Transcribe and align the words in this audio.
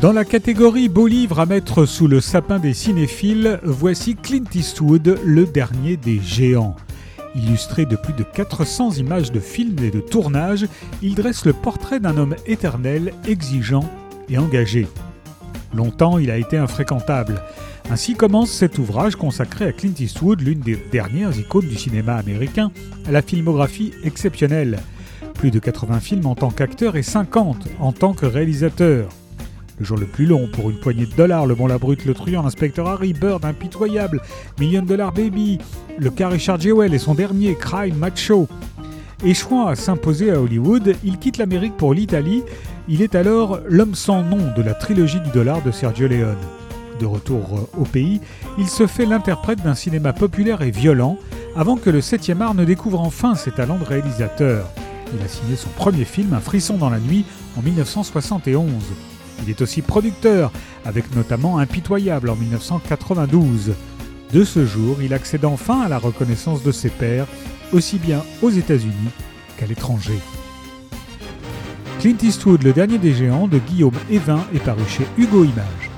Dans 0.00 0.12
la 0.12 0.26
catégorie 0.26 0.90
beau 0.90 1.06
livre 1.06 1.40
à 1.40 1.46
mettre 1.46 1.86
sous 1.86 2.06
le 2.06 2.20
sapin 2.20 2.58
des 2.58 2.74
cinéphiles, 2.74 3.58
voici 3.62 4.14
Clint 4.14 4.44
Eastwood, 4.54 5.18
le 5.24 5.46
dernier 5.46 5.96
des 5.96 6.20
géants. 6.20 6.76
Illustré 7.34 7.86
de 7.86 7.96
plus 7.96 8.12
de 8.12 8.22
400 8.22 8.92
images 8.98 9.32
de 9.32 9.40
films 9.40 9.78
et 9.82 9.90
de 9.90 10.00
tournages, 10.00 10.66
il 11.00 11.14
dresse 11.14 11.46
le 11.46 11.54
portrait 11.54 11.98
d'un 11.98 12.18
homme 12.18 12.36
éternel, 12.46 13.14
exigeant 13.26 13.88
et 14.28 14.36
engagé. 14.36 14.86
Longtemps, 15.74 16.18
il 16.18 16.30
a 16.30 16.36
été 16.36 16.58
infréquentable. 16.58 17.40
Ainsi 17.88 18.16
commence 18.16 18.50
cet 18.50 18.78
ouvrage 18.78 19.16
consacré 19.16 19.64
à 19.64 19.72
Clint 19.72 19.94
Eastwood, 19.98 20.42
l'une 20.42 20.60
des 20.60 20.76
dernières 20.92 21.38
icônes 21.38 21.68
du 21.68 21.76
cinéma 21.76 22.16
américain, 22.16 22.70
à 23.08 23.12
la 23.12 23.22
filmographie 23.22 23.94
exceptionnelle. 24.04 24.78
Plus 25.32 25.50
de 25.50 25.58
80 25.58 26.00
films 26.00 26.26
en 26.26 26.34
tant 26.34 26.50
qu'acteur 26.50 26.96
et 26.96 27.02
50 27.02 27.68
en 27.80 27.92
tant 27.92 28.12
que 28.12 28.26
réalisateur. 28.26 29.08
Le 29.78 29.84
jour 29.84 29.98
le 29.98 30.06
plus 30.06 30.24
long 30.24 30.48
pour 30.50 30.70
une 30.70 30.78
poignée 30.78 31.04
de 31.04 31.14
dollars, 31.14 31.46
Le 31.46 31.54
Bon 31.54 31.66
la 31.66 31.76
Brute, 31.76 32.06
Le 32.06 32.14
Truand, 32.14 32.42
L'inspecteur 32.42 32.88
Harry, 32.88 33.12
Bird, 33.12 33.44
Impitoyable, 33.44 34.22
Million 34.58 34.82
Dollar 34.82 35.12
Baby, 35.12 35.58
Le 35.98 36.10
cas 36.10 36.28
Richard 36.28 36.60
Jewell 36.60 36.94
et 36.94 36.98
son 36.98 37.14
dernier, 37.14 37.54
Crime 37.54 37.96
Macho. 37.96 38.48
Échouant 39.24 39.66
à 39.66 39.76
s'imposer 39.76 40.30
à 40.30 40.40
Hollywood, 40.40 40.96
il 41.04 41.18
quitte 41.18 41.36
l'Amérique 41.36 41.76
pour 41.76 41.92
l'Italie. 41.92 42.42
Il 42.88 43.02
est 43.02 43.14
alors 43.14 43.60
l'homme 43.68 43.94
sans 43.94 44.22
nom 44.22 44.52
de 44.56 44.62
la 44.62 44.72
trilogie 44.72 45.20
du 45.20 45.30
dollar 45.30 45.62
de 45.62 45.70
Sergio 45.70 46.08
Leone. 46.08 46.36
De 46.98 47.04
retour 47.04 47.68
au 47.76 47.84
pays, 47.84 48.22
il 48.56 48.68
se 48.68 48.86
fait 48.86 49.04
l'interprète 49.04 49.62
d'un 49.62 49.74
cinéma 49.74 50.14
populaire 50.14 50.62
et 50.62 50.70
violent 50.70 51.18
avant 51.54 51.76
que 51.76 51.90
le 51.90 52.00
7e 52.00 52.40
art 52.40 52.54
ne 52.54 52.64
découvre 52.64 53.00
enfin 53.00 53.34
ses 53.34 53.50
talents 53.50 53.78
de 53.78 53.84
réalisateur. 53.84 54.70
Il 55.14 55.22
a 55.22 55.28
signé 55.28 55.56
son 55.56 55.68
premier 55.70 56.04
film, 56.04 56.32
Un 56.32 56.40
frisson 56.40 56.78
dans 56.78 56.90
la 56.90 56.98
nuit, 56.98 57.24
en 57.58 57.62
1971. 57.62 58.72
Il 59.42 59.50
est 59.50 59.60
aussi 59.60 59.82
producteur, 59.82 60.50
avec 60.84 61.14
notamment 61.14 61.58
Impitoyable 61.58 62.30
en 62.30 62.36
1992. 62.36 63.74
De 64.32 64.44
ce 64.44 64.66
jour, 64.66 64.98
il 65.02 65.14
accède 65.14 65.44
enfin 65.44 65.82
à 65.82 65.88
la 65.88 65.98
reconnaissance 65.98 66.62
de 66.62 66.72
ses 66.72 66.90
pairs, 66.90 67.26
aussi 67.72 67.98
bien 67.98 68.22
aux 68.42 68.50
États-Unis 68.50 69.10
qu'à 69.56 69.66
l'étranger. 69.66 70.18
Clint 72.00 72.16
Eastwood, 72.22 72.62
le 72.62 72.72
dernier 72.72 72.98
des 72.98 73.14
géants 73.14 73.48
de 73.48 73.58
Guillaume 73.58 73.96
Evin, 74.10 74.44
est 74.54 74.58
paru 74.58 74.82
chez 74.88 75.06
Hugo 75.16 75.44
Images. 75.44 75.95